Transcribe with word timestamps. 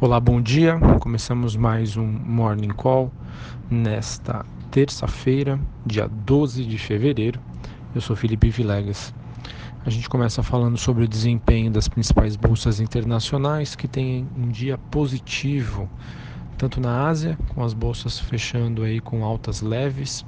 Olá, 0.00 0.20
bom 0.20 0.40
dia. 0.40 0.78
Começamos 1.00 1.56
mais 1.56 1.96
um 1.96 2.06
Morning 2.06 2.68
Call 2.68 3.10
nesta 3.68 4.46
terça-feira, 4.70 5.58
dia 5.84 6.06
12 6.06 6.64
de 6.64 6.78
fevereiro. 6.78 7.40
Eu 7.92 8.00
sou 8.00 8.14
Felipe 8.14 8.48
Vilegas. 8.48 9.12
A 9.84 9.90
gente 9.90 10.08
começa 10.08 10.40
falando 10.40 10.78
sobre 10.78 11.02
o 11.02 11.08
desempenho 11.08 11.68
das 11.68 11.88
principais 11.88 12.36
bolsas 12.36 12.78
internacionais 12.78 13.74
que 13.74 13.88
tem 13.88 14.24
um 14.36 14.46
dia 14.46 14.78
positivo, 14.78 15.90
tanto 16.56 16.80
na 16.80 17.08
Ásia, 17.08 17.36
com 17.48 17.64
as 17.64 17.74
bolsas 17.74 18.20
fechando 18.20 18.84
aí 18.84 19.00
com 19.00 19.24
altas 19.24 19.62
leves, 19.62 20.24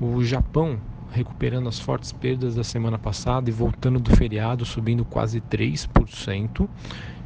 o 0.00 0.24
Japão 0.24 0.80
recuperando 1.12 1.68
as 1.68 1.78
fortes 1.78 2.10
perdas 2.10 2.54
da 2.54 2.64
semana 2.64 2.98
passada 2.98 3.50
e 3.50 3.52
voltando 3.52 4.00
do 4.00 4.16
feriado, 4.16 4.64
subindo 4.64 5.04
quase 5.04 5.42
3%, 5.42 6.66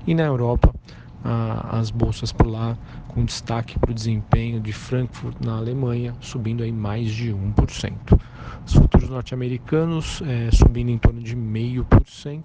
e 0.08 0.12
na 0.12 0.24
Europa 0.24 0.74
as 1.24 1.90
bolsas 1.90 2.32
por 2.32 2.46
lá, 2.46 2.76
com 3.08 3.24
destaque 3.24 3.78
para 3.78 3.90
o 3.90 3.94
desempenho 3.94 4.60
de 4.60 4.72
Frankfurt 4.72 5.36
na 5.40 5.56
Alemanha, 5.56 6.14
subindo 6.20 6.62
aí 6.62 6.72
mais 6.72 7.10
de 7.10 7.32
1%. 7.32 8.20
Os 8.66 8.74
futuros 8.74 9.08
norte-americanos 9.08 10.22
é, 10.26 10.50
subindo 10.50 10.90
em 10.90 10.98
torno 10.98 11.22
de 11.22 11.34
0,5% 11.34 12.42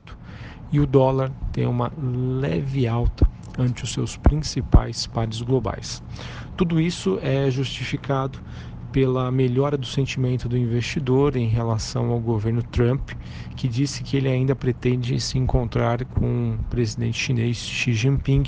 e 0.71 0.79
o 0.79 0.87
dólar 0.87 1.31
tem 1.51 1.65
uma 1.65 1.91
leve 1.97 2.87
alta 2.87 3.27
ante 3.57 3.83
os 3.83 3.91
seus 3.91 4.15
principais 4.15 5.05
pares 5.07 5.41
globais. 5.41 6.01
Tudo 6.55 6.79
isso 6.79 7.19
é 7.21 7.49
justificado 7.51 8.39
pela 8.91 9.31
melhora 9.31 9.77
do 9.77 9.85
sentimento 9.85 10.49
do 10.49 10.57
investidor 10.57 11.35
em 11.35 11.47
relação 11.47 12.09
ao 12.11 12.19
governo 12.19 12.63
Trump, 12.63 13.11
que 13.55 13.67
disse 13.67 14.03
que 14.03 14.17
ele 14.17 14.27
ainda 14.27 14.55
pretende 14.55 15.19
se 15.19 15.37
encontrar 15.37 16.03
com 16.05 16.55
o 16.55 16.63
presidente 16.69 17.17
chinês 17.17 17.57
Xi 17.57 17.93
Jinping 17.93 18.43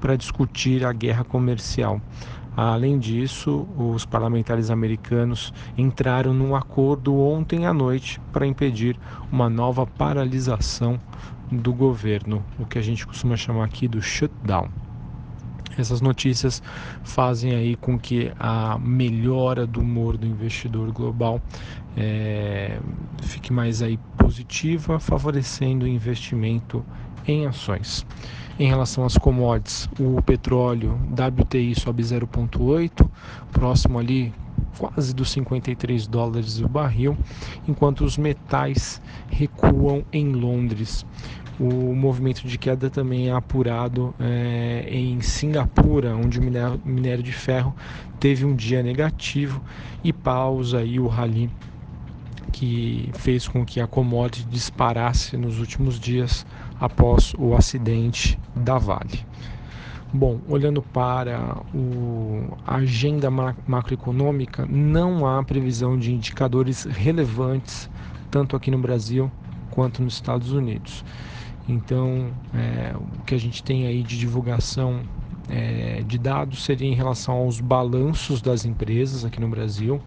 para 0.00 0.16
discutir 0.16 0.84
a 0.84 0.92
guerra 0.92 1.24
comercial. 1.24 2.00
Além 2.56 2.98
disso, 2.98 3.66
os 3.76 4.04
parlamentares 4.04 4.70
americanos 4.70 5.52
entraram 5.76 6.32
num 6.32 6.54
acordo 6.54 7.18
ontem 7.18 7.66
à 7.66 7.74
noite 7.74 8.20
para 8.32 8.46
impedir 8.46 8.96
uma 9.30 9.50
nova 9.50 9.84
paralisação 9.86 11.00
do 11.50 11.74
governo, 11.74 12.44
o 12.58 12.64
que 12.64 12.78
a 12.78 12.82
gente 12.82 13.06
costuma 13.06 13.36
chamar 13.36 13.64
aqui 13.64 13.88
do 13.88 14.00
shutdown. 14.00 14.83
Essas 15.78 16.00
notícias 16.00 16.62
fazem 17.02 17.54
aí 17.54 17.76
com 17.76 17.98
que 17.98 18.32
a 18.38 18.78
melhora 18.78 19.66
do 19.66 19.80
humor 19.80 20.16
do 20.16 20.26
investidor 20.26 20.92
global 20.92 21.40
é, 21.96 22.78
fique 23.22 23.52
mais 23.52 23.82
aí 23.82 23.98
positiva, 24.16 24.98
favorecendo 24.98 25.84
o 25.84 25.88
investimento 25.88 26.84
em 27.26 27.46
ações. 27.46 28.04
Em 28.58 28.68
relação 28.68 29.04
às 29.04 29.18
commodities, 29.18 29.88
o 29.98 30.22
petróleo 30.22 30.98
WTI 31.12 31.74
sobe 31.74 32.02
0,8, 32.02 33.08
próximo 33.52 33.98
ali 33.98 34.32
quase 34.78 35.14
dos 35.14 35.30
53 35.30 36.06
dólares 36.06 36.60
o 36.60 36.68
barril, 36.68 37.16
enquanto 37.66 38.04
os 38.04 38.16
metais 38.18 39.00
recuam 39.28 40.04
em 40.12 40.32
Londres. 40.32 41.06
O 41.58 41.94
movimento 41.94 42.46
de 42.48 42.58
queda 42.58 42.90
também 42.90 43.28
é 43.28 43.32
apurado 43.32 44.12
é, 44.18 44.86
em 44.88 45.20
Singapura, 45.20 46.14
onde 46.16 46.40
o 46.40 46.42
minério, 46.42 46.80
minério 46.84 47.22
de 47.22 47.32
ferro 47.32 47.74
teve 48.18 48.44
um 48.44 48.54
dia 48.56 48.82
negativo 48.82 49.62
e 50.02 50.12
pausa 50.12 50.78
aí 50.78 50.98
o 50.98 51.06
rally 51.06 51.48
que 52.50 53.10
fez 53.14 53.48
com 53.48 53.64
que 53.64 53.80
a 53.80 53.86
commodity 53.86 54.46
disparasse 54.48 55.36
nos 55.36 55.58
últimos 55.58 55.98
dias 55.98 56.46
após 56.80 57.34
o 57.36 57.54
acidente 57.54 58.38
da 58.54 58.78
Vale. 58.78 59.24
Bom, 60.16 60.38
olhando 60.48 60.80
para 60.80 61.56
o, 61.74 62.56
a 62.64 62.76
agenda 62.76 63.28
macroeconômica, 63.66 64.64
não 64.64 65.26
há 65.26 65.42
previsão 65.42 65.98
de 65.98 66.14
indicadores 66.14 66.84
relevantes, 66.84 67.90
tanto 68.30 68.54
aqui 68.54 68.70
no 68.70 68.78
Brasil 68.78 69.28
quanto 69.72 70.00
nos 70.00 70.14
Estados 70.14 70.52
Unidos. 70.52 71.04
Então, 71.68 72.30
é, 72.54 72.94
o 72.96 73.24
que 73.24 73.34
a 73.34 73.38
gente 73.38 73.64
tem 73.64 73.88
aí 73.88 74.04
de 74.04 74.16
divulgação 74.16 75.02
é, 75.48 76.02
de 76.06 76.18
dados 76.18 76.64
seria 76.64 76.88
em 76.88 76.94
relação 76.94 77.34
aos 77.34 77.60
balanços 77.60 78.40
das 78.40 78.64
empresas 78.64 79.24
aqui 79.24 79.40
no 79.40 79.48
Brasil. 79.48 80.00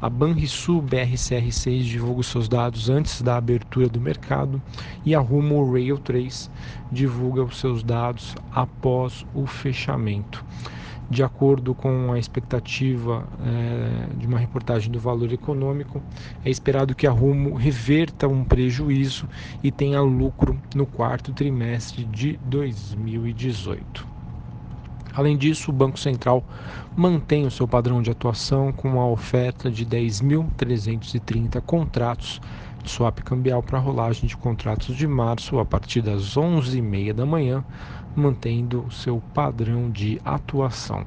A 0.00 0.08
Banrisul 0.08 0.82
BRCR6 0.82 1.82
divulga 1.82 2.20
os 2.20 2.28
seus 2.28 2.48
dados 2.48 2.88
antes 2.88 3.20
da 3.20 3.36
abertura 3.36 3.88
do 3.88 4.00
mercado 4.00 4.62
e 5.04 5.14
a 5.14 5.18
Rumo 5.20 5.72
Rail 5.72 5.98
3 5.98 6.50
divulga 6.90 7.42
os 7.42 7.58
seus 7.58 7.82
dados 7.82 8.36
após 8.52 9.26
o 9.34 9.46
fechamento 9.46 10.44
de 11.10 11.22
acordo 11.22 11.74
com 11.74 12.12
a 12.12 12.18
expectativa 12.18 13.26
é, 13.42 14.16
de 14.16 14.26
uma 14.26 14.38
reportagem 14.38 14.90
do 14.92 15.00
Valor 15.00 15.32
Econômico, 15.32 16.02
é 16.44 16.50
esperado 16.50 16.94
que 16.94 17.06
a 17.06 17.10
Rumo 17.10 17.54
reverta 17.54 18.28
um 18.28 18.44
prejuízo 18.44 19.26
e 19.62 19.70
tenha 19.70 20.00
lucro 20.00 20.60
no 20.74 20.84
quarto 20.84 21.32
trimestre 21.32 22.04
de 22.04 22.38
2018. 22.44 24.17
Além 25.18 25.36
disso, 25.36 25.72
o 25.72 25.74
Banco 25.74 25.98
Central 25.98 26.44
mantém 26.96 27.44
o 27.44 27.50
seu 27.50 27.66
padrão 27.66 28.00
de 28.00 28.08
atuação 28.08 28.72
com 28.72 29.00
a 29.00 29.08
oferta 29.08 29.68
de 29.68 29.84
10.330 29.84 31.60
contratos 31.60 32.40
de 32.84 32.88
swap 32.88 33.18
cambial 33.24 33.60
para 33.60 33.80
rolagem 33.80 34.28
de 34.28 34.36
contratos 34.36 34.94
de 34.94 35.08
março 35.08 35.58
a 35.58 35.64
partir 35.64 36.02
das 36.02 36.36
11h30 36.36 37.14
da 37.14 37.26
manhã, 37.26 37.64
mantendo 38.14 38.84
o 38.86 38.92
seu 38.92 39.20
padrão 39.34 39.90
de 39.90 40.20
atuação. 40.24 41.04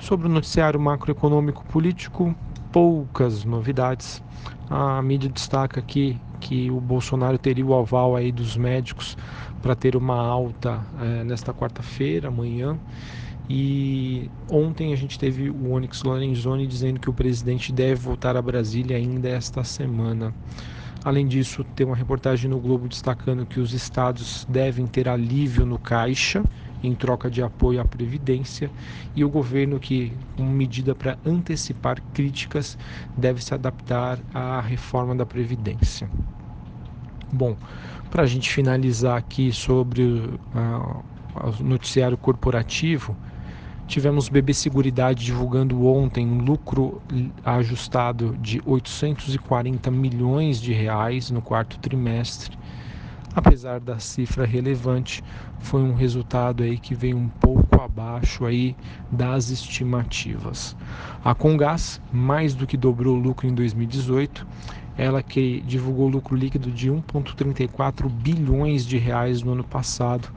Sobre 0.00 0.26
o 0.26 0.30
noticiário 0.30 0.80
macroeconômico 0.80 1.64
político, 1.66 2.34
poucas 2.72 3.44
novidades. 3.44 4.20
A 4.68 5.00
mídia 5.00 5.30
destaca 5.30 5.78
aqui 5.78 6.20
que 6.40 6.72
o 6.72 6.80
Bolsonaro 6.80 7.38
teria 7.38 7.64
o 7.64 7.78
aval 7.78 8.16
aí 8.16 8.32
dos 8.32 8.56
médicos 8.56 9.16
para 9.62 9.76
ter 9.76 9.94
uma 9.94 10.18
alta 10.18 10.80
é, 11.00 11.22
nesta 11.22 11.54
quarta-feira, 11.54 12.28
amanhã. 12.28 12.76
E 13.48 14.30
ontem 14.48 14.92
a 14.92 14.96
gente 14.96 15.18
teve 15.18 15.48
o 15.48 15.72
Onyx 15.72 16.02
Lorenzoni 16.02 16.66
dizendo 16.66 17.00
que 17.00 17.08
o 17.08 17.14
presidente 17.14 17.72
deve 17.72 17.94
voltar 17.94 18.36
a 18.36 18.42
Brasília 18.42 18.96
ainda 18.96 19.28
esta 19.28 19.64
semana. 19.64 20.34
Além 21.04 21.26
disso, 21.26 21.64
tem 21.74 21.86
uma 21.86 21.96
reportagem 21.96 22.50
no 22.50 22.60
Globo 22.60 22.88
destacando 22.88 23.46
que 23.46 23.60
os 23.60 23.72
estados 23.72 24.44
devem 24.48 24.86
ter 24.86 25.08
alívio 25.08 25.64
no 25.64 25.78
caixa 25.78 26.44
em 26.82 26.94
troca 26.94 27.30
de 27.30 27.42
apoio 27.42 27.80
à 27.80 27.84
Previdência 27.84 28.70
e 29.14 29.24
o 29.24 29.28
governo 29.28 29.80
que, 29.80 30.12
como 30.36 30.50
medida 30.50 30.94
para 30.94 31.18
antecipar 31.24 32.00
críticas, 32.12 32.76
deve 33.16 33.42
se 33.42 33.54
adaptar 33.54 34.18
à 34.34 34.60
reforma 34.60 35.14
da 35.14 35.24
Previdência. 35.24 36.08
Bom, 37.32 37.56
para 38.10 38.22
a 38.22 38.26
gente 38.26 38.50
finalizar 38.50 39.16
aqui 39.16 39.52
sobre 39.52 40.02
uh, 40.02 41.04
o 41.60 41.62
noticiário 41.62 42.16
corporativo, 42.16 43.16
Tivemos 43.88 44.28
BB 44.28 44.52
Seguridade 44.52 45.24
divulgando 45.24 45.86
ontem 45.86 46.26
um 46.26 46.42
lucro 46.42 47.00
ajustado 47.42 48.36
de 48.38 48.60
840 48.66 49.90
milhões 49.90 50.60
de 50.60 50.74
reais 50.74 51.30
no 51.30 51.40
quarto 51.40 51.78
trimestre. 51.78 52.54
Apesar 53.34 53.80
da 53.80 53.98
cifra 53.98 54.44
relevante, 54.44 55.24
foi 55.60 55.80
um 55.82 55.94
resultado 55.94 56.62
aí 56.62 56.76
que 56.76 56.94
veio 56.94 57.16
um 57.16 57.28
pouco 57.28 57.80
abaixo 57.80 58.44
aí 58.44 58.76
das 59.10 59.48
estimativas. 59.48 60.76
A 61.24 61.34
Congás 61.34 61.98
mais 62.12 62.54
do 62.54 62.66
que 62.66 62.76
dobrou 62.76 63.16
o 63.16 63.20
lucro 63.20 63.46
em 63.46 63.54
2018, 63.54 64.46
ela 64.98 65.22
que 65.22 65.60
divulgou 65.60 66.08
lucro 66.08 66.34
líquido 66.34 66.72
de 66.72 66.90
1,34 66.90 68.08
bilhões 68.08 68.84
de 68.84 68.98
reais 68.98 69.42
no 69.42 69.52
ano 69.52 69.62
passado, 69.62 70.28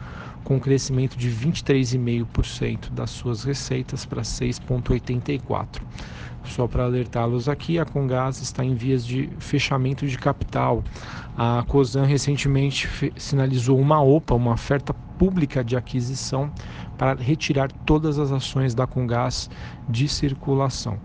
com 0.44 0.58
um 0.58 0.60
crescimento 0.60 1.18
de 1.18 1.32
23,5% 1.32 2.92
das 2.92 3.10
suas 3.10 3.44
receitas 3.44 4.06
para 4.06 4.22
6,84%. 4.22 5.82
Só 6.44 6.68
para 6.68 6.84
alertá-los 6.84 7.48
aqui, 7.48 7.80
a 7.80 7.86
Congás 7.86 8.42
está 8.42 8.64
em 8.64 8.74
vias 8.74 9.06
de 9.06 9.30
fechamento 9.40 10.06
de 10.08 10.18
capital. 10.18 10.84
A 11.38 11.64
Cosan 11.68 12.06
recentemente 12.06 12.90
sinalizou 13.16 13.80
uma 13.80 14.02
OPA, 14.02 14.36
uma 14.36 14.54
oferta 14.54 14.94
pública 15.18 15.64
de 15.64 15.78
aquisição, 15.78 16.52
para 16.98 17.14
retirar 17.20 17.72
todas 17.86 18.20
as 18.20 18.32
ações 18.32 18.76
da 18.76 18.86
Congás 18.86 19.50
de 19.88 20.08
circulação. 20.08 21.00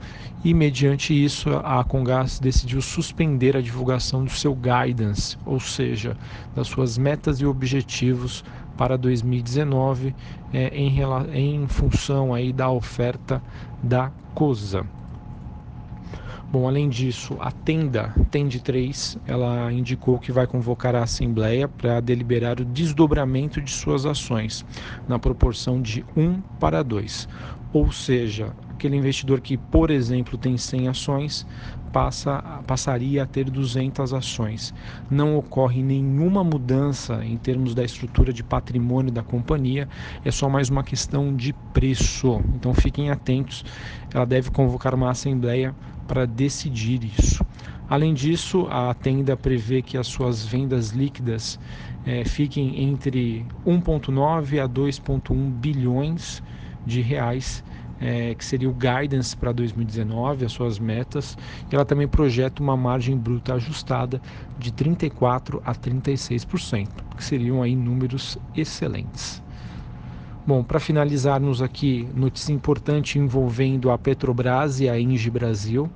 E, 0.45 0.53
mediante 0.53 1.13
isso, 1.13 1.51
a 1.65 1.83
Congás 1.85 2.39
decidiu 2.39 2.83
suspender 2.83 3.57
a 3.57 3.61
divulgação 3.61 4.25
do 4.25 4.31
seu 4.31 4.55
guidance, 4.55 5.39
ou 5.47 5.61
seja, 5.61 6.17
das 6.55 6.67
suas 6.67 6.99
metas 6.99 7.41
e 7.41 7.47
objetivos 7.47 8.45
para 8.77 8.99
2019 8.99 10.15
é, 10.53 10.69
em, 10.69 11.01
em 11.33 11.67
função 11.67 12.35
aí 12.35 12.53
da 12.53 12.71
oferta 12.71 13.43
da 13.83 14.11
COSA. 14.35 14.87
Bom, 16.49 16.69
além 16.69 16.89
disso, 16.89 17.37
a 17.41 17.51
Tenda, 17.51 18.15
Tende 18.31 18.61
3, 18.61 19.19
ela 19.27 19.73
indicou 19.73 20.17
que 20.21 20.31
vai 20.31 20.47
convocar 20.47 20.95
a 20.95 21.03
Assembleia 21.03 21.67
para 21.67 22.01
deliberar 22.01 22.61
o 22.61 22.65
desdobramento 22.65 23.61
de 23.61 23.73
suas 23.73 24.07
ações, 24.07 24.65
na 25.09 25.19
proporção 25.19 25.83
de 25.83 26.05
1 26.17 26.41
para 26.57 26.85
2. 26.85 27.29
Ou 27.73 27.91
seja, 27.91 28.57
aquele 28.69 28.97
investidor 28.97 29.41
que, 29.41 29.59
por 29.59 29.91
exemplo, 29.91 30.39
tem 30.39 30.57
100 30.57 30.89
ações, 30.89 31.47
passa, 31.97 32.63
passaria 32.67 33.23
a 33.23 33.27
ter 33.27 33.49
200 33.49 34.13
ações. 34.13 34.75
Não 35.11 35.35
ocorre 35.35 35.83
nenhuma 35.83 36.45
mudança 36.45 37.25
em 37.25 37.39
termos 37.39 37.75
da 37.75 37.83
estrutura 37.83 38.35
de 38.35 38.45
patrimônio 38.45 39.11
da 39.11 39.23
companhia, 39.23 39.89
é 40.23 40.31
só 40.31 40.47
mais 40.47 40.69
uma 40.69 40.85
questão 40.85 41.35
de 41.35 41.55
preço. 41.73 42.43
Então 42.55 42.75
fiquem 42.75 43.11
atentos, 43.11 43.65
ela 44.13 44.27
deve 44.27 44.51
convocar 44.51 44.95
uma 44.95 45.09
assembleia 45.09 45.75
para 46.07 46.27
decidir 46.27 47.03
isso. 47.19 47.43
Além 47.89 48.13
disso, 48.13 48.67
a 48.69 48.93
tenda 48.93 49.35
prevê 49.35 49.81
que 49.81 49.97
as 49.97 50.07
suas 50.07 50.45
vendas 50.45 50.91
líquidas 50.91 51.59
é, 52.05 52.27
fiquem 52.27 52.83
entre 52.83 53.47
1,9 53.67 54.63
a 54.63 54.69
2,1 54.69 55.51
bilhões 55.51 56.43
de 56.85 57.01
reais 57.01 57.65
é, 58.01 58.35
que 58.35 58.45
seria 58.45 58.69
o 58.69 58.75
guidance 58.75 59.37
para 59.37 59.53
2019, 59.53 60.45
as 60.45 60.53
suas 60.53 60.79
metas, 60.79 61.37
e 61.71 61.75
ela 61.75 61.85
também 61.85 62.07
projeta 62.07 62.63
uma 62.63 62.77
margem 62.77 63.17
bruta 63.17 63.55
ajustada 63.55 64.21
de 64.59 64.73
34 64.73 65.63
a 65.65 65.75
36%, 65.75 66.89
que 67.17 67.25
seriam 67.25 67.63
aí 67.63 67.75
números 67.75 68.39
excelentes. 68.55 69.43
Bom, 70.47 70.63
para 70.63 70.79
finalizarmos 70.79 71.61
aqui, 71.61 72.09
notícia 72.15 72.53
importante 72.53 73.19
envolvendo 73.19 73.91
a 73.91 73.99
Petrobras 73.99 74.79
e 74.79 74.89
a 74.89 74.99
Engie 74.99 75.31
Brasil 75.31 75.91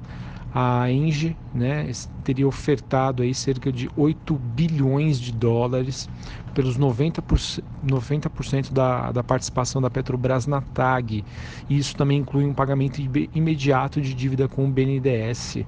a 0.53 0.91
Engie 0.91 1.37
né, 1.55 1.91
teria 2.25 2.47
ofertado 2.47 3.23
aí 3.23 3.33
cerca 3.33 3.71
de 3.71 3.89
8 3.97 4.35
bilhões 4.35 5.21
de 5.21 5.33
dólares 5.33 6.09
pelos 6.55 6.79
90%, 6.79 7.63
90 7.83 8.31
da, 8.73 9.13
da 9.13 9.23
participação 9.23 9.81
da 9.81 9.91
Petrobras 9.91 10.47
na 10.47 10.61
TAG. 10.61 11.25
E 11.69 11.79
isso 11.79 11.97
também 11.97 12.19
inclui 12.19 12.45
um 12.45 12.55
pagamento 12.55 13.01
imediato 13.35 14.01
de 14.01 14.15
dívida 14.15 14.49
com 14.49 14.67
o 14.67 14.71
BNDES. 14.71 15.59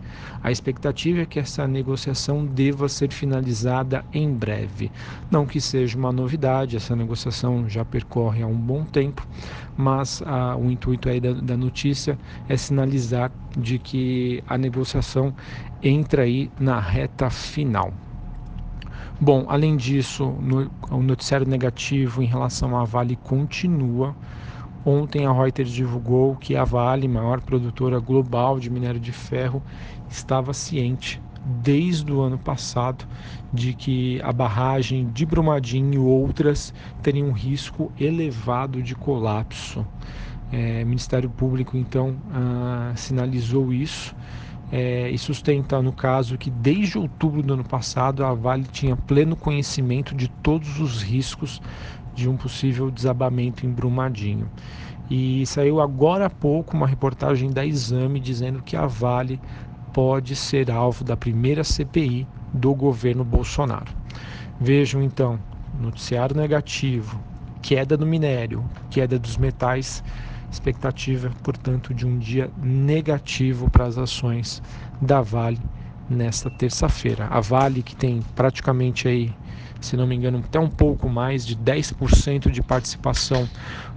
A 0.42 0.50
expectativa 0.50 1.22
é 1.22 1.26
que 1.26 1.38
essa 1.38 1.66
negociação 1.66 2.44
deva 2.44 2.88
ser 2.88 3.12
finalizada 3.12 4.04
em 4.12 4.32
breve. 4.32 4.90
Não 5.30 5.46
que 5.46 5.60
seja 5.60 5.96
uma 5.96 6.12
novidade, 6.12 6.76
essa 6.76 6.96
negociação 6.96 7.68
já 7.68 7.84
percorre 7.84 8.42
há 8.42 8.46
um 8.46 8.56
bom 8.56 8.84
tempo, 8.84 9.26
mas 9.76 10.22
ah, 10.26 10.56
o 10.56 10.70
intuito 10.70 11.08
aí 11.08 11.20
da, 11.20 11.32
da 11.32 11.56
notícia 11.56 12.18
é 12.48 12.56
sinalizar 12.56 13.32
de 13.56 13.78
que 13.78 14.42
a 14.46 14.56
negociação 14.56 15.34
entra 15.82 16.22
aí 16.22 16.50
na 16.58 16.80
reta 16.80 17.30
final. 17.30 17.92
Bom, 19.24 19.46
além 19.48 19.76
disso, 19.76 20.24
no, 20.40 20.68
o 20.90 21.00
noticiário 21.00 21.46
negativo 21.46 22.24
em 22.24 22.26
relação 22.26 22.76
à 22.76 22.82
Vale 22.82 23.14
continua. 23.14 24.16
Ontem 24.84 25.24
a 25.24 25.32
Reuters 25.32 25.70
divulgou 25.70 26.34
que 26.34 26.56
a 26.56 26.64
Vale, 26.64 27.06
maior 27.06 27.40
produtora 27.40 28.00
global 28.00 28.58
de 28.58 28.68
minério 28.68 28.98
de 28.98 29.12
ferro, 29.12 29.62
estava 30.08 30.52
ciente 30.52 31.22
desde 31.40 32.12
o 32.12 32.20
ano 32.20 32.36
passado 32.36 33.04
de 33.52 33.74
que 33.74 34.20
a 34.22 34.32
barragem 34.32 35.08
de 35.08 35.24
Brumadinho 35.24 35.94
e 35.94 35.98
outras 35.98 36.74
teriam 37.00 37.28
um 37.28 37.32
risco 37.32 37.92
elevado 38.00 38.82
de 38.82 38.96
colapso. 38.96 39.86
É, 40.50 40.82
o 40.82 40.86
Ministério 40.88 41.30
Público 41.30 41.76
então 41.76 42.16
ah, 42.32 42.92
sinalizou 42.96 43.72
isso 43.72 44.16
é, 44.72 45.10
e 45.10 45.18
sustenta, 45.18 45.82
no 45.82 45.92
caso, 45.92 46.38
que 46.38 46.50
desde 46.50 46.96
outubro 46.96 47.42
do 47.42 47.52
ano 47.52 47.64
passado 47.64 48.24
a 48.24 48.32
Vale 48.32 48.64
tinha 48.64 48.96
pleno 48.96 49.36
conhecimento 49.36 50.14
de 50.14 50.28
todos 50.28 50.80
os 50.80 51.02
riscos 51.02 51.60
de 52.14 52.26
um 52.26 52.38
possível 52.38 52.90
desabamento 52.90 53.66
em 53.66 53.70
Brumadinho. 53.70 54.50
E 55.10 55.44
saiu 55.44 55.78
agora 55.78 56.24
há 56.24 56.30
pouco 56.30 56.74
uma 56.74 56.86
reportagem 56.86 57.50
da 57.50 57.66
Exame 57.66 58.18
dizendo 58.18 58.62
que 58.62 58.74
a 58.74 58.86
Vale 58.86 59.38
pode 59.92 60.34
ser 60.34 60.70
alvo 60.70 61.04
da 61.04 61.18
primeira 61.18 61.62
CPI 61.62 62.26
do 62.50 62.74
governo 62.74 63.24
Bolsonaro. 63.24 63.92
Vejam 64.58 65.02
então, 65.02 65.38
noticiário 65.78 66.34
negativo, 66.34 67.22
queda 67.60 67.94
do 67.94 68.06
minério, 68.06 68.64
queda 68.88 69.18
dos 69.18 69.36
metais 69.36 70.02
Expectativa, 70.52 71.32
portanto, 71.42 71.94
de 71.94 72.06
um 72.06 72.18
dia 72.18 72.50
negativo 72.62 73.70
para 73.70 73.86
as 73.86 73.96
ações 73.96 74.62
da 75.00 75.22
Vale 75.22 75.58
nesta 76.10 76.50
terça-feira. 76.50 77.26
A 77.30 77.40
Vale 77.40 77.82
que 77.82 77.96
tem 77.96 78.20
praticamente 78.34 79.08
aí, 79.08 79.32
se 79.80 79.96
não 79.96 80.06
me 80.06 80.14
engano, 80.14 80.42
até 80.44 80.60
um 80.60 80.68
pouco 80.68 81.08
mais 81.08 81.46
de 81.46 81.56
10% 81.56 82.50
de 82.50 82.62
participação 82.62 83.48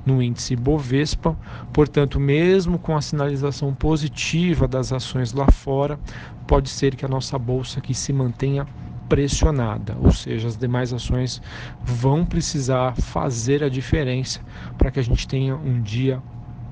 no 0.06 0.24
índice 0.24 0.56
Bovespa. 0.56 1.38
Portanto, 1.74 2.22
mesmo 2.22 2.80
com 2.80 2.96
a 2.96 3.02
sinalização 3.02 3.74
positiva 3.74 4.66
das 4.66 4.94
ações 4.94 5.34
lá 5.34 5.52
fora, 5.52 6.00
pode 6.48 6.70
ser 6.70 6.96
que 6.96 7.04
a 7.04 7.10
nossa 7.10 7.38
bolsa 7.38 7.80
aqui 7.80 7.94
se 7.94 8.14
mantenha 8.14 8.66
pressionada, 9.10 9.96
ou 10.02 10.12
seja, 10.12 10.48
as 10.48 10.58
demais 10.58 10.94
ações 10.94 11.42
vão 11.84 12.26
precisar 12.26 12.96
fazer 12.96 13.62
a 13.62 13.70
diferença 13.70 14.40
para 14.78 14.90
que 14.90 15.00
a 15.00 15.04
gente 15.04 15.28
tenha 15.28 15.56
um 15.56 15.82
dia 15.82 16.24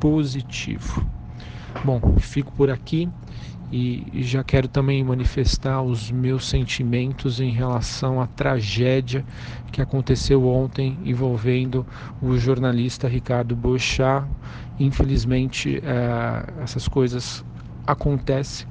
positivo. 0.04 1.02
Bom, 1.86 2.02
fico 2.20 2.52
por 2.52 2.70
aqui 2.70 3.08
e 3.72 4.22
já 4.22 4.44
quero 4.44 4.68
também 4.68 5.02
manifestar 5.02 5.82
os 5.82 6.12
meus 6.12 6.46
sentimentos 6.46 7.40
em 7.40 7.52
relação 7.52 8.20
à 8.20 8.28
tragédia 8.28 9.26
que 9.72 9.82
aconteceu 9.82 10.46
ontem 10.46 11.00
envolvendo 11.06 11.88
o 12.22 12.38
jornalista 12.38 13.08
Ricardo 13.08 13.56
Boechat. 13.56 14.28
Infelizmente, 14.78 15.82
é, 15.82 16.62
essas 16.62 16.86
coisas 16.86 17.42
acontecem, 17.88 18.68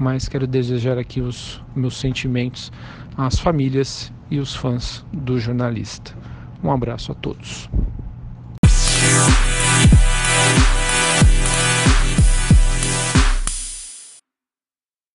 mas 0.00 0.28
quero 0.28 0.48
desejar 0.48 0.98
aqui 0.98 1.20
os 1.20 1.62
meus 1.76 1.96
sentimentos 1.96 2.72
às 3.16 3.38
famílias 3.38 4.12
e 4.28 4.40
os 4.40 4.52
fãs 4.52 5.06
do 5.12 5.38
jornalista. 5.38 6.12
Um 6.60 6.72
abraço 6.72 7.12
a 7.12 7.14
todos. 7.14 7.70